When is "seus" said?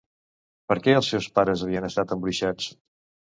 1.15-1.27